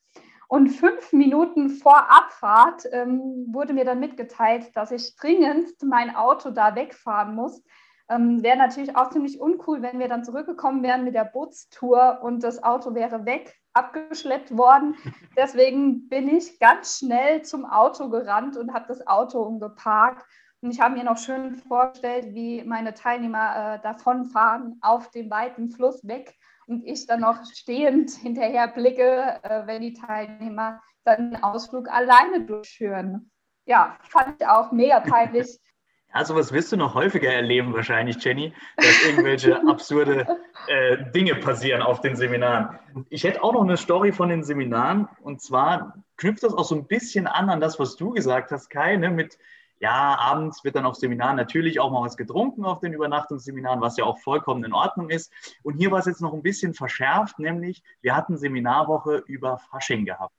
Und 0.48 0.70
fünf 0.70 1.14
Minuten 1.14 1.70
vor 1.70 2.10
Abfahrt 2.10 2.88
ähm, 2.92 3.46
wurde 3.52 3.74
mir 3.74 3.86
dann 3.86 4.00
mitgeteilt, 4.00 4.76
dass 4.76 4.92
ich 4.92 5.16
dringend 5.16 5.70
mein 5.84 6.16
Auto 6.16 6.52
da 6.52 6.76
wegfahren 6.76 7.36
muss. 7.36 7.64
Ähm, 8.10 8.42
wäre 8.42 8.58
natürlich 8.58 8.96
auch 8.96 9.12
ziemlich 9.12 9.40
uncool, 9.40 9.82
wenn 9.82 10.00
wir 10.00 10.08
dann 10.08 10.24
zurückgekommen 10.24 10.82
wären 10.82 11.04
mit 11.04 11.14
der 11.14 11.26
Bootstour 11.26 12.20
und 12.24 12.44
das 12.44 12.64
Auto 12.64 12.96
wäre 12.96 13.26
weg, 13.26 13.56
abgeschleppt 13.74 14.58
worden. 14.58 14.96
Deswegen 15.38 16.10
bin 16.10 16.28
ich 16.28 16.60
ganz 16.60 16.98
schnell 17.00 17.44
zum 17.44 17.66
Auto 17.66 18.10
gerannt 18.10 18.58
und 18.58 18.74
habe 18.74 18.86
das 18.88 19.06
Auto 19.06 19.42
umgeparkt. 19.42 20.26
Und 20.62 20.72
ich 20.72 20.82
habe 20.82 20.96
mir 20.96 21.04
noch 21.04 21.18
schön 21.18 21.56
vorgestellt, 21.56 22.34
wie 22.34 22.64
meine 22.64 22.94
Teilnehmer 22.94 23.76
äh, 23.76 23.82
davonfahren 23.82 24.78
auf 24.82 25.12
dem 25.12 25.30
weiten 25.30 25.70
Fluss 25.70 26.06
weg 26.06 26.36
und 26.66 26.86
ich 26.86 27.06
dann 27.06 27.22
noch 27.22 27.46
stehend 27.46 28.12
hinterher 28.12 28.68
blicke, 28.68 29.40
äh, 29.44 29.68
wenn 29.68 29.82
die 29.82 29.94
Teilnehmer 29.94 30.82
dann 31.04 31.32
den 31.32 31.44
Ausflug 31.44 31.90
alleine 31.90 32.42
durchführen. 32.46 33.32
Ja, 33.66 33.98
fand 34.04 34.42
ich 34.42 34.48
auch 34.48 34.72
mega 34.72 35.00
peinlich. 35.00 35.60
Ja, 36.14 36.26
sowas 36.26 36.52
wirst 36.52 36.72
du 36.72 36.78
noch 36.78 36.96
häufiger 36.96 37.32
erleben 37.32 37.74
wahrscheinlich, 37.74 38.24
Jenny, 38.24 38.54
dass 38.78 39.06
irgendwelche 39.06 39.62
absurde 39.70 40.26
äh, 40.68 40.98
Dinge 41.12 41.36
passieren 41.36 41.82
auf 41.82 42.02
den 42.02 42.16
Seminaren. 42.16 42.80
Ich 43.10 43.24
hätte 43.24 43.44
auch 43.44 43.54
noch 43.54 43.62
eine 43.62 43.78
Story 43.78 44.12
von 44.12 44.30
den 44.30 44.44
Seminaren 44.44 45.08
und 45.22 45.42
zwar 45.42 46.04
knüpft 46.18 46.44
das 46.44 46.54
auch 46.54 46.66
so 46.66 46.76
ein 46.76 46.88
bisschen 46.88 47.28
an 47.28 47.50
an 47.50 47.62
das, 47.62 47.80
was 47.80 47.96
du 47.96 48.12
gesagt 48.12 48.52
hast, 48.52 48.70
Kai, 48.70 48.96
ne, 48.96 49.12
mit 49.12 49.38
ja, 49.80 50.18
abends 50.20 50.64
wird 50.64 50.76
dann 50.76 50.86
auf 50.86 50.96
Seminaren 50.96 51.38
natürlich 51.38 51.80
auch 51.80 51.92
mal 51.92 52.02
was 52.02 52.18
getrunken 52.18 52.66
auf 52.66 52.80
den 52.80 52.94
Übernachtungsseminaren, 52.94 53.80
was 53.80 53.96
ja 53.98 54.04
auch 54.04 54.20
vollkommen 54.20 54.64
in 54.66 54.74
Ordnung 54.74 55.10
ist. 55.10 55.32
Und 55.64 55.76
hier 55.76 55.92
war 55.92 56.00
es 56.00 56.06
jetzt 56.06 56.22
noch 56.22 56.34
ein 56.34 56.44
bisschen 56.44 56.74
verschärft, 56.74 57.40
nämlich 57.40 57.82
wir 58.02 58.16
hatten 58.16 58.38
Seminarwoche 58.38 59.24
über 59.26 59.58
Fasching 59.58 60.06
gehabt. 60.06 60.36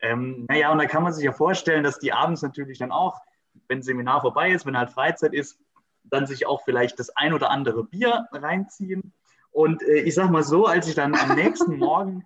Ähm, 0.00 0.44
naja, 0.48 0.70
und 0.72 0.78
da 0.78 0.84
kann 0.84 1.02
man 1.02 1.14
sich 1.14 1.24
ja 1.24 1.32
vorstellen, 1.32 1.84
dass 1.84 1.98
die 1.98 2.12
abends 2.12 2.42
natürlich 2.42 2.78
dann 2.78 2.92
auch, 2.92 3.18
wenn 3.68 3.82
Seminar 3.82 4.20
vorbei 4.20 4.50
ist, 4.50 4.66
wenn 4.66 4.76
halt 4.76 4.90
Freizeit 4.90 5.34
ist, 5.34 5.58
dann 6.04 6.26
sich 6.26 6.46
auch 6.46 6.62
vielleicht 6.64 6.98
das 6.98 7.10
ein 7.16 7.32
oder 7.32 7.50
andere 7.50 7.84
Bier 7.84 8.26
reinziehen. 8.32 9.12
Und 9.50 9.82
äh, 9.82 10.00
ich 10.00 10.14
sag 10.14 10.30
mal 10.30 10.42
so, 10.42 10.66
als 10.66 10.88
ich 10.88 10.94
dann 10.94 11.14
am 11.14 11.34
nächsten 11.34 11.76
Morgen 11.78 12.24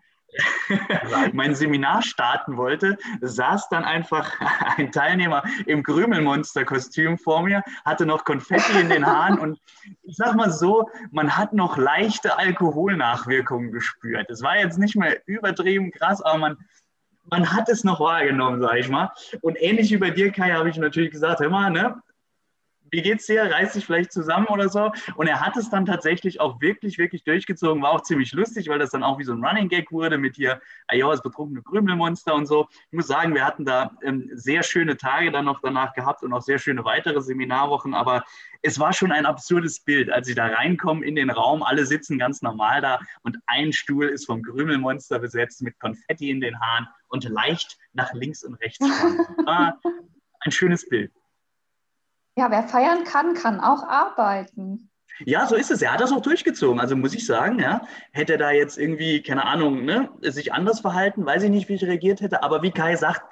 mein 1.32 1.54
Seminar 1.54 2.02
starten 2.02 2.56
wollte, 2.56 2.96
saß 3.20 3.68
dann 3.68 3.84
einfach 3.84 4.32
ein 4.76 4.92
Teilnehmer 4.92 5.42
im 5.66 5.82
Krümelmonster-Kostüm 5.82 7.18
vor 7.18 7.42
mir, 7.42 7.62
hatte 7.84 8.06
noch 8.06 8.24
Konfetti 8.24 8.80
in 8.80 8.88
den 8.88 9.06
Haaren 9.06 9.38
und 9.38 9.58
ich 10.02 10.16
sag 10.16 10.34
mal 10.34 10.50
so, 10.50 10.88
man 11.10 11.36
hat 11.36 11.52
noch 11.52 11.76
leichte 11.76 12.38
Alkoholnachwirkungen 12.38 13.72
gespürt. 13.72 14.30
Es 14.30 14.42
war 14.42 14.58
jetzt 14.58 14.78
nicht 14.78 14.96
mehr 14.96 15.20
übertrieben 15.26 15.90
krass, 15.90 16.20
aber 16.22 16.38
man, 16.38 16.56
man 17.30 17.52
hat 17.52 17.68
es 17.68 17.84
noch 17.84 18.00
wahrgenommen, 18.00 18.60
sag 18.60 18.76
ich 18.76 18.88
mal. 18.88 19.10
Und 19.40 19.60
ähnlich 19.60 19.90
wie 19.90 19.96
bei 19.96 20.10
dir, 20.10 20.30
Kai, 20.32 20.50
habe 20.50 20.68
ich 20.68 20.76
natürlich 20.76 21.10
gesagt, 21.10 21.40
hör 21.40 21.50
mal, 21.50 21.70
ne, 21.70 22.00
wie 22.90 23.02
geht's 23.02 23.26
dir? 23.26 23.42
Reiß 23.42 23.74
dich 23.74 23.86
vielleicht 23.86 24.12
zusammen 24.12 24.46
oder 24.46 24.68
so. 24.68 24.92
Und 25.16 25.26
er 25.26 25.40
hat 25.40 25.56
es 25.56 25.70
dann 25.70 25.86
tatsächlich 25.86 26.40
auch 26.40 26.60
wirklich, 26.60 26.98
wirklich 26.98 27.24
durchgezogen. 27.24 27.82
War 27.82 27.92
auch 27.92 28.02
ziemlich 28.02 28.32
lustig, 28.32 28.68
weil 28.68 28.78
das 28.78 28.90
dann 28.90 29.02
auch 29.02 29.18
wie 29.18 29.24
so 29.24 29.32
ein 29.32 29.44
Running 29.44 29.68
Gag 29.68 29.92
wurde 29.92 30.18
mit 30.18 30.36
hier, 30.36 30.60
ja, 30.92 31.10
das 31.10 31.22
betrunkene 31.22 31.62
Krümelmonster 31.62 32.34
und 32.34 32.46
so. 32.46 32.68
Ich 32.90 32.96
muss 32.96 33.06
sagen, 33.06 33.34
wir 33.34 33.44
hatten 33.44 33.64
da 33.64 33.92
ähm, 34.02 34.30
sehr 34.34 34.62
schöne 34.62 34.96
Tage 34.96 35.30
dann 35.30 35.44
noch 35.44 35.60
danach 35.60 35.92
gehabt 35.94 36.22
und 36.22 36.32
auch 36.32 36.42
sehr 36.42 36.58
schöne 36.58 36.84
weitere 36.84 37.20
Seminarwochen. 37.20 37.94
Aber 37.94 38.24
es 38.62 38.78
war 38.78 38.92
schon 38.92 39.12
ein 39.12 39.26
absurdes 39.26 39.80
Bild, 39.80 40.10
als 40.10 40.26
sie 40.26 40.34
da 40.34 40.46
reinkommen 40.46 41.02
in 41.02 41.14
den 41.14 41.30
Raum. 41.30 41.62
Alle 41.62 41.86
sitzen 41.86 42.18
ganz 42.18 42.42
normal 42.42 42.80
da 42.80 43.00
und 43.22 43.38
ein 43.46 43.72
Stuhl 43.72 44.08
ist 44.08 44.26
vom 44.26 44.42
Krümelmonster 44.42 45.18
besetzt 45.18 45.62
mit 45.62 45.78
Konfetti 45.78 46.30
in 46.30 46.40
den 46.40 46.60
Haaren 46.60 46.88
und 47.08 47.24
leicht 47.24 47.78
nach 47.92 48.12
links 48.12 48.44
und 48.44 48.54
rechts. 48.54 48.84
ein 49.46 50.52
schönes 50.52 50.88
Bild. 50.88 51.12
Ja, 52.36 52.50
wer 52.50 52.62
feiern 52.62 53.04
kann, 53.04 53.34
kann 53.34 53.60
auch 53.60 53.82
arbeiten. 53.82 54.90
Ja, 55.26 55.46
so 55.46 55.54
ist 55.54 55.70
es. 55.70 55.82
Er 55.82 55.92
hat 55.92 56.00
das 56.00 56.12
auch 56.12 56.22
durchgezogen. 56.22 56.80
Also 56.80 56.96
muss 56.96 57.14
ich 57.14 57.26
sagen, 57.26 57.58
ja, 57.58 57.82
hätte 58.12 58.32
er 58.32 58.38
da 58.38 58.50
jetzt 58.52 58.78
irgendwie, 58.78 59.22
keine 59.22 59.44
Ahnung, 59.44 59.84
ne, 59.84 60.08
sich 60.22 60.52
anders 60.52 60.80
verhalten, 60.80 61.26
weiß 61.26 61.42
ich 61.42 61.50
nicht, 61.50 61.68
wie 61.68 61.74
ich 61.74 61.84
reagiert 61.84 62.20
hätte. 62.20 62.42
Aber 62.42 62.62
wie 62.62 62.70
Kai 62.70 62.96
sagt, 62.96 63.22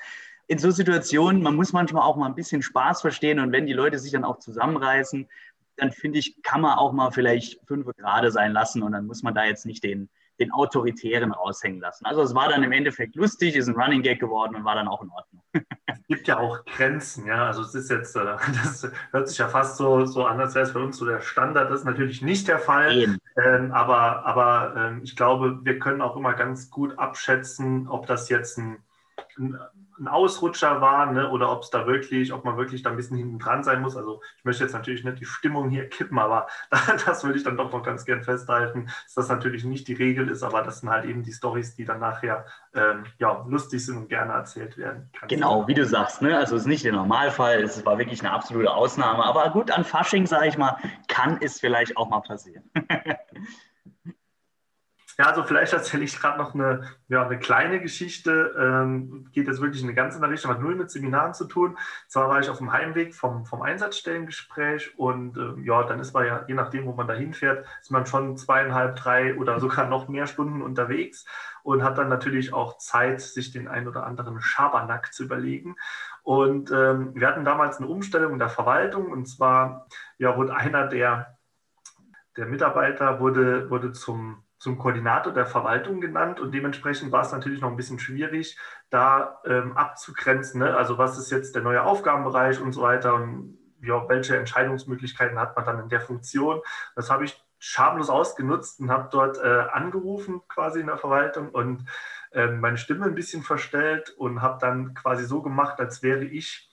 in 0.49 0.59
so 0.59 0.71
Situationen, 0.71 1.43
man 1.43 1.55
muss 1.55 1.73
manchmal 1.73 2.03
auch 2.03 2.17
mal 2.17 2.27
ein 2.27 2.35
bisschen 2.35 2.63
Spaß 2.63 3.03
verstehen 3.03 3.39
und 3.39 3.53
wenn 3.53 3.67
die 3.67 3.75
Leute 3.75 3.99
sich 3.99 4.13
dann 4.13 4.25
auch 4.25 4.39
zusammenreißen, 4.39 5.29
dann 5.77 5.93
finde 5.93 6.19
ich, 6.19 6.43
kann 6.43 6.63
man 6.63 6.79
auch 6.79 6.93
mal 6.93 7.11
vielleicht 7.11 7.61
fünf 7.67 7.87
Grade 7.97 8.33
sein 8.33 8.53
lassen 8.53 8.83
und 8.83 8.93
dann 8.93 9.07
muss 9.07 9.23
man 9.23 9.35
da 9.35 9.45
jetzt 9.45 9.67
nicht 9.67 9.85
den, 9.85 10.09
den 10.39 10.53
Autoritären 10.53 11.33
raushängen 11.33 11.81
lassen. 11.81 12.07
Also 12.07 12.23
es 12.23 12.35
war 12.35 12.49
dann 12.49 12.63
im 12.63 12.73
Endeffekt 12.73 13.17
lustig, 13.17 13.57
ist 13.57 13.69
ein 13.69 13.75
Running 13.75 14.03
Gag 14.03 14.21
geworden 14.21 14.55
und 14.57 14.65
war 14.65 14.75
dann 14.75 14.89
auch 14.89 15.03
in 15.03 15.11
Ordnung. 15.11 15.43
Es 15.87 16.07
gibt 16.07 16.29
ja 16.29 16.39
auch 16.39 16.65
Grenzen, 16.65 17.27
ja. 17.27 17.47
Also 17.47 17.63
es 17.63 17.75
ist 17.75 17.91
jetzt, 17.91 18.17
äh, 18.17 18.25
das 18.63 18.91
hört 19.11 19.29
sich 19.29 19.39
ja 19.39 19.49
fast 19.49 19.77
so, 19.77 20.07
so 20.07 20.25
an, 20.25 20.41
als 20.41 20.55
wäre 20.55 20.65
es 20.65 20.73
für 20.73 20.81
uns 20.81 20.97
so 20.97 21.05
der 21.05 21.21
Standard. 21.21 21.71
Das 21.71 21.81
ist 21.81 21.87
natürlich 21.87 22.23
nicht 22.23 22.49
der 22.49 22.59
Fall. 22.59 23.17
Ähm, 23.37 23.73
aber 23.73 24.25
aber 24.27 24.75
ähm, 24.77 25.01
ich 25.03 25.17
glaube, 25.17 25.61
wir 25.63 25.79
können 25.79 26.01
auch 26.01 26.17
immer 26.17 26.35
ganz 26.35 26.71
gut 26.71 26.99
abschätzen, 26.99 27.89
ob 27.89 28.07
das 28.07 28.29
jetzt 28.29 28.59
ein, 28.59 28.79
ein 29.39 29.59
ein 29.99 30.09
Ausrutscher 30.09 30.81
war 30.81 31.13
ne, 31.13 31.31
oder 31.31 31.51
ob 31.51 31.63
es 31.63 31.71
da 31.71 31.87
wirklich, 31.87 32.33
ob 32.33 32.45
man 32.45 32.57
wirklich 32.57 32.83
da 32.83 32.91
ein 32.91 32.97
bisschen 32.97 33.17
hinten 33.17 33.39
dran 33.39 33.65
sein 33.65 33.81
muss. 33.81 33.97
Also 33.97 34.21
ich 34.37 34.45
möchte 34.45 34.65
jetzt 34.65 34.73
natürlich 34.73 35.05
nicht 35.05 35.21
die 35.21 35.25
Stimmung 35.25 35.71
hier 35.71 35.89
kippen, 35.89 36.19
aber 36.19 36.47
das 37.07 37.25
würde 37.25 37.39
ich 37.39 37.45
dann 37.45 37.57
doch 37.57 37.73
noch 37.73 37.83
ganz 37.83 38.05
gern 38.05 38.23
festhalten, 38.23 38.87
dass 39.05 39.15
das 39.15 39.29
natürlich 39.29 39.65
nicht 39.65 39.89
die 39.89 39.95
Regel 39.95 40.29
ist, 40.29 40.43
aber 40.43 40.63
das 40.63 40.81
sind 40.81 40.91
halt 40.91 41.05
eben 41.05 41.23
die 41.23 41.33
Stories, 41.33 41.75
die 41.75 41.85
dann 41.85 42.01
nachher 42.01 42.47
ähm, 42.75 43.05
ja, 43.19 43.45
lustig 43.49 43.85
sind 43.85 43.97
und 43.97 44.09
gerne 44.09 44.33
erzählt 44.33 44.77
werden. 44.77 45.11
Genau, 45.29 45.67
wie 45.67 45.75
du 45.75 45.85
sagst, 45.85 46.23
ne? 46.23 46.37
also 46.37 46.57
es 46.57 46.63
ist 46.63 46.69
nicht 46.69 46.85
der 46.85 46.93
Normalfall, 46.93 47.63
es 47.63 47.85
war 47.85 47.99
wirklich 47.99 48.21
eine 48.21 48.33
absolute 48.33 48.71
Ausnahme, 48.71 49.25
aber 49.25 49.51
gut, 49.51 49.71
an 49.71 49.85
Fasching, 49.85 50.27
sage 50.27 50.49
ich 50.49 50.59
mal, 50.59 50.77
kann 51.09 51.39
es 51.41 51.61
vielleicht 51.61 51.97
auch 51.97 52.09
mal 52.09 52.21
passieren. 52.21 52.71
Ja, 55.21 55.27
also 55.27 55.43
vielleicht 55.43 55.73
erzähle 55.73 56.05
ich 56.05 56.17
gerade 56.17 56.39
noch 56.39 56.55
eine, 56.55 56.83
ja, 57.09 57.27
eine 57.27 57.41
kleine 57.41 57.81
Geschichte. 57.81 58.55
Ähm, 58.57 59.29
geht 59.33 59.49
jetzt 59.49 59.61
wirklich 59.61 59.83
in 59.83 59.89
eine 59.89 59.97
ganz 59.97 60.15
andere 60.15 60.31
Richtung, 60.31 60.53
hat 60.53 60.61
null 60.61 60.77
mit 60.77 60.93
Seminaren 60.93 61.35
zu 61.35 61.47
tun. 61.47 61.77
Zwar 62.07 62.29
war 62.29 62.39
ich 62.39 62.49
auf 62.49 62.59
dem 62.59 62.71
Heimweg 62.73 63.17
vom, 63.17 63.45
vom 63.45 63.63
Einsatzstellengespräch 63.63 64.97
und 64.97 65.37
äh, 65.37 65.61
ja, 65.65 65.83
dann 65.83 65.99
ist 65.99 66.15
man 66.15 66.25
ja, 66.25 66.45
je 66.47 66.55
nachdem, 66.55 66.87
wo 66.87 66.93
man 66.93 67.09
da 67.09 67.15
hinfährt, 67.15 67.67
ist 67.81 67.91
man 67.91 68.07
schon 68.07 68.37
zweieinhalb, 68.37 68.95
drei 68.95 69.37
oder 69.37 69.59
sogar 69.59 69.89
noch 69.89 70.07
mehr 70.07 70.29
Stunden 70.29 70.63
unterwegs 70.63 71.27
und 71.65 71.83
hat 71.83 71.99
dann 71.99 72.09
natürlich 72.09 72.53
auch 72.53 72.79
Zeit, 72.79 73.21
sich 73.21 73.51
den 73.51 73.67
ein 73.67 73.89
oder 73.89 74.07
anderen 74.07 74.41
Schabernack 74.41 75.13
zu 75.13 75.25
überlegen. 75.25 75.75
Und 76.23 76.71
ähm, 76.71 77.13
wir 77.17 77.27
hatten 77.27 77.45
damals 77.45 77.79
eine 77.79 77.89
Umstellung 77.89 78.35
in 78.35 78.39
der 78.39 78.51
Verwaltung 78.51 79.11
und 79.11 79.27
zwar 79.27 79.89
ja, 80.19 80.37
wurde 80.37 80.55
einer 80.55 80.87
der, 80.87 81.39
der 82.37 82.47
Mitarbeiter 82.47 83.19
wurde, 83.19 83.69
wurde 83.69 83.91
zum 83.91 84.45
zum 84.69 84.77
Koordinator 84.77 85.33
der 85.33 85.47
Verwaltung 85.47 85.99
genannt 85.99 86.41
und 86.41 86.53
dementsprechend 86.53 87.11
war 87.11 87.23
es 87.23 87.33
natürlich 87.33 87.63
noch 87.63 87.71
ein 87.71 87.77
bisschen 87.77 87.99
schwierig, 87.99 88.59
da 88.91 89.41
ähm, 89.47 89.75
abzugrenzen. 89.79 90.61
Ne? 90.61 90.77
Also 90.77 90.99
was 90.99 91.19
ist 91.19 91.31
jetzt 91.31 91.55
der 91.55 91.63
neue 91.63 91.83
Aufgabenbereich 91.83 92.61
und 92.61 92.73
so 92.73 92.83
weiter 92.83 93.15
und 93.15 93.57
ja, 93.81 94.07
welche 94.11 94.37
Entscheidungsmöglichkeiten 94.37 95.39
hat 95.39 95.57
man 95.57 95.65
dann 95.65 95.81
in 95.81 95.89
der 95.89 96.03
Funktion. 96.03 96.61
Das 96.97 97.11
habe 97.11 97.25
ich 97.25 97.43
schamlos 97.59 98.11
ausgenutzt 98.11 98.81
und 98.81 98.91
habe 98.91 99.09
dort 99.11 99.39
äh, 99.39 99.65
angerufen 99.73 100.43
quasi 100.49 100.81
in 100.81 100.87
der 100.89 100.99
Verwaltung 100.99 101.49
und 101.49 101.87
äh, 102.33 102.49
meine 102.49 102.77
Stimme 102.77 103.07
ein 103.07 103.15
bisschen 103.15 103.43
verstellt 103.43 104.11
und 104.19 104.43
habe 104.43 104.59
dann 104.61 104.93
quasi 104.93 105.25
so 105.25 105.41
gemacht, 105.41 105.81
als 105.81 106.03
wäre 106.03 106.25
ich 106.25 106.71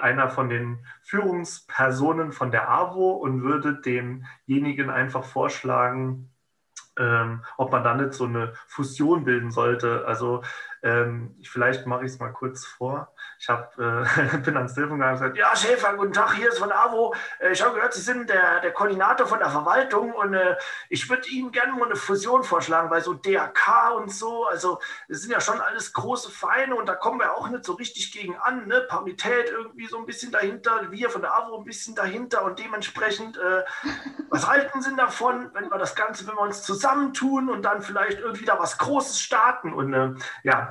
einer 0.00 0.28
von 0.28 0.48
den 0.48 0.84
Führungspersonen 1.02 2.32
von 2.32 2.50
der 2.50 2.68
AWO 2.68 3.12
und 3.12 3.42
würde 3.42 3.80
demjenigen 3.80 4.90
einfach 4.90 5.24
vorschlagen, 5.24 6.30
ähm, 6.98 7.42
ob 7.56 7.72
man 7.72 7.84
da 7.84 7.94
nicht 7.94 8.14
so 8.14 8.24
eine 8.24 8.52
Fusion 8.66 9.24
bilden 9.24 9.50
sollte. 9.50 10.04
Also 10.06 10.42
ähm, 10.82 11.36
vielleicht 11.42 11.86
mache 11.86 12.04
ich 12.04 12.12
es 12.12 12.18
mal 12.18 12.32
kurz 12.32 12.64
vor. 12.64 13.12
Ich 13.38 13.48
hab, 13.48 13.78
äh, 13.78 14.04
bin 14.44 14.56
ans 14.56 14.74
Telefon 14.74 14.98
gegangen 14.98 15.16
und 15.16 15.20
gesagt, 15.20 15.36
ja 15.36 15.56
Schäfer, 15.56 15.94
guten 15.94 16.12
Tag, 16.12 16.34
hier 16.34 16.48
ist 16.48 16.58
von 16.58 16.70
AWO. 16.70 17.14
Äh, 17.40 17.52
ich 17.52 17.62
habe 17.62 17.74
gehört, 17.74 17.94
Sie 17.94 18.00
sind 18.00 18.28
der, 18.30 18.60
der 18.60 18.72
Koordinator 18.72 19.26
von 19.26 19.38
der 19.38 19.50
Verwaltung 19.50 20.12
und 20.12 20.34
äh, 20.34 20.56
ich 20.88 21.08
würde 21.08 21.28
Ihnen 21.28 21.50
gerne 21.50 21.72
mal 21.72 21.86
eine 21.86 21.96
Fusion 21.96 22.44
vorschlagen, 22.44 22.90
weil 22.90 23.00
so 23.00 23.14
DAK 23.14 23.94
und 23.96 24.12
so, 24.12 24.46
also 24.46 24.78
das 25.08 25.22
sind 25.22 25.32
ja 25.32 25.40
schon 25.40 25.60
alles 25.60 25.92
große 25.92 26.30
Vereine 26.30 26.74
und 26.76 26.86
da 26.86 26.94
kommen 26.94 27.20
wir 27.20 27.34
auch 27.34 27.48
nicht 27.48 27.64
so 27.64 27.74
richtig 27.74 28.12
gegen 28.12 28.36
an. 28.36 28.66
Ne? 28.66 28.84
Parität 28.88 29.50
irgendwie 29.50 29.86
so 29.86 29.98
ein 29.98 30.06
bisschen 30.06 30.32
dahinter, 30.32 30.90
wir 30.90 31.10
von 31.10 31.22
der 31.22 31.34
AWO 31.34 31.58
ein 31.58 31.64
bisschen 31.64 31.94
dahinter 31.94 32.44
und 32.44 32.58
dementsprechend, 32.58 33.36
äh, 33.36 33.64
was 34.28 34.48
halten 34.48 34.82
Sie 34.82 34.94
davon, 34.96 35.50
wenn 35.54 35.70
wir 35.70 35.78
das 35.78 35.94
Ganze, 35.94 36.26
wenn 36.26 36.34
wir 36.34 36.42
uns 36.42 36.62
zusammentun 36.62 37.48
und 37.48 37.62
dann 37.62 37.82
vielleicht 37.82 38.20
irgendwie 38.20 38.44
da 38.44 38.58
was 38.58 38.78
Großes 38.78 39.20
starten 39.20 39.72
und 39.72 39.92
äh, 39.94 40.14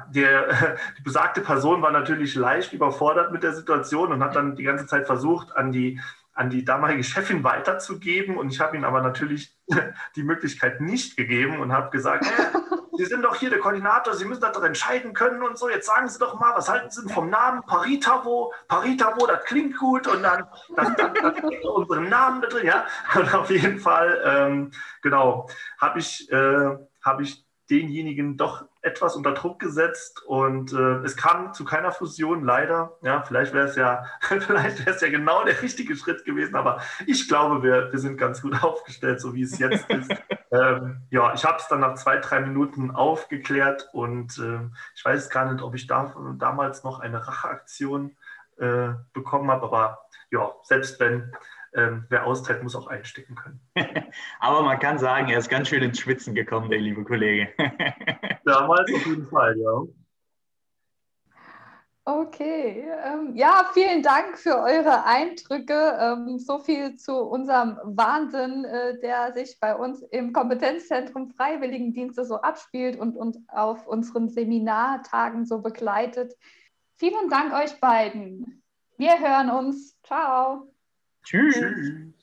der, 0.10 0.78
die 0.98 1.04
besagte 1.04 1.42
Person 1.42 1.82
war 1.82 1.92
natürlich 1.92 2.36
leicht 2.36 2.74
überfordert 2.74 3.32
mit 3.32 3.44
der 3.44 3.54
Situation 3.54 4.12
und 4.12 4.24
hat 4.24 4.36
dann 4.36 4.56
die 4.56 4.64
ganze 4.64 4.86
Zeit 4.86 5.06
versucht, 5.06 5.56
an 5.56 5.72
die, 5.72 6.00
an 6.34 6.50
die 6.50 6.64
damalige 6.64 7.04
Chefin 7.04 7.44
weiterzugeben. 7.44 8.38
Und 8.38 8.52
ich 8.52 8.60
habe 8.60 8.78
ihm 8.78 8.84
aber 8.84 9.02
natürlich 9.02 9.56
die 10.16 10.24
Möglichkeit 10.24 10.82
nicht 10.82 11.18
gegeben 11.18 11.60
und 11.60 11.74
habe 11.74 11.90
gesagt, 11.90 12.26
äh, 12.26 12.58
Sie 12.98 13.06
sind 13.06 13.22
doch 13.22 13.36
hier 13.36 13.52
der 13.52 13.60
Koordinator, 13.60 14.16
Sie 14.16 14.26
müssen 14.26 14.42
das 14.42 14.58
entscheiden 14.58 15.14
können 15.14 15.44
und 15.44 15.58
so. 15.58 15.70
Jetzt 15.70 15.86
sagen 15.86 16.10
Sie 16.10 16.18
doch 16.18 16.40
mal, 16.40 16.56
was 16.56 16.68
halten 16.68 16.90
Sie 16.90 17.02
denn 17.02 17.12
vom 17.12 17.30
Namen 17.30 17.62
Paritavo? 17.62 18.52
Paritavo, 18.68 19.28
das 19.28 19.44
klingt 19.44 19.78
gut 19.78 20.08
und 20.08 20.24
dann, 20.24 20.48
dann, 20.76 20.96
dann, 20.96 21.14
dann 21.14 21.36
unseren 21.76 22.10
Namen 22.10 22.42
da 22.42 22.48
drin. 22.48 22.66
Ja? 22.66 22.88
Und 23.14 23.36
auf 23.36 23.52
jeden 23.52 23.80
Fall, 23.80 24.20
ähm, 24.26 24.72
genau, 25.04 25.48
habe 25.80 26.00
ich, 26.00 26.32
äh, 26.32 26.76
hab 27.04 27.22
ich 27.22 27.47
denjenigen 27.70 28.38
doch 28.38 28.66
etwas 28.82 29.16
unter 29.16 29.34
Druck 29.34 29.60
gesetzt 29.60 30.24
und 30.26 30.72
äh, 30.72 31.04
es 31.04 31.18
kam 31.18 31.54
zu 31.54 31.66
keiner 31.66 31.92
Fusion, 31.92 32.44
leider. 32.44 32.98
Ja, 33.02 33.22
vielleicht 33.22 33.54
wäre 33.54 33.68
es 33.68 33.76
ja, 33.76 34.06
vielleicht 34.22 34.86
wäre 34.86 34.96
es 34.96 35.02
ja 35.02 35.10
genau 35.10 35.44
der 35.44 35.62
richtige 35.62 35.96
Schritt 35.96 36.24
gewesen, 36.24 36.56
aber 36.56 36.82
ich 37.06 37.28
glaube, 37.28 37.64
wir, 37.64 37.92
wir 37.92 38.00
sind 38.00 38.18
ganz 38.18 38.42
gut 38.42 38.64
aufgestellt, 38.64 39.20
so 39.20 39.34
wie 39.34 39.42
es 39.42 39.60
jetzt 39.60 39.90
ist. 39.90 40.12
ähm, 40.52 41.02
ja, 41.10 41.34
ich 41.34 41.44
habe 41.44 41.58
es 41.58 41.68
dann 41.68 41.82
nach 41.82 41.96
zwei, 41.96 42.18
drei 42.18 42.40
Minuten 42.40 42.92
aufgeklärt 42.92 43.90
und 43.92 44.38
äh, 44.38 44.60
ich 44.96 45.04
weiß 45.04 45.30
gar 45.30 45.52
nicht, 45.52 45.64
ob 45.64 45.76
ich 45.76 45.88
da, 45.88 46.16
damals 46.38 46.84
noch 46.84 47.00
eine 47.02 47.28
Racheaktion 47.28 48.16
äh, 48.58 48.90
bekommen 49.14 49.52
habe, 49.52 49.66
aber 49.66 50.00
ja, 50.32 50.52
selbst 50.64 51.00
wenn, 51.00 51.34
ähm, 51.78 52.06
wer 52.10 52.26
austeilt, 52.26 52.64
muss 52.64 52.76
auch 52.76 52.88
einstecken 52.88 53.36
können. 53.36 53.62
Aber 54.40 54.64
man 54.64 54.80
kann 54.80 54.98
sagen, 54.98 55.30
er 55.30 55.38
ist 55.38 55.50
ganz 55.50 55.70
schön 55.70 55.84
ins 55.84 56.00
Schwitzen 56.00 56.34
gekommen, 56.34 56.70
der 56.70 56.80
liebe 56.80 57.04
Kollege. 57.04 57.50
Damals 58.46 58.92
auf 58.94 59.06
jeden 59.06 59.28
Fall, 59.28 59.56
ja. 59.58 59.84
Okay, 62.04 62.88
ähm, 63.04 63.36
ja, 63.36 63.70
vielen 63.74 64.02
Dank 64.02 64.38
für 64.38 64.56
eure 64.56 65.04
Eindrücke. 65.04 65.98
Ähm, 66.00 66.40
so 66.40 66.58
viel 66.58 66.96
zu 66.96 67.18
unserem 67.18 67.78
Wahnsinn, 67.84 68.64
äh, 68.64 68.98
der 69.00 69.34
sich 69.34 69.60
bei 69.60 69.76
uns 69.76 70.02
im 70.12 70.32
Kompetenzzentrum 70.32 71.32
Freiwilligendienste 71.32 72.24
so 72.24 72.36
abspielt 72.36 72.98
und 72.98 73.18
uns 73.18 73.38
auf 73.50 73.86
unseren 73.88 74.30
Seminartagen 74.30 75.46
so 75.46 75.62
begleitet. 75.62 76.34
Vielen 76.96 77.30
Dank 77.30 77.54
euch 77.54 77.78
beiden. 77.82 78.64
Wir 78.98 79.20
hören 79.20 79.52
uns. 79.52 80.00
Ciao. 80.02 80.74
Tschüss. 81.28 81.56
Tschüss. 81.56 82.17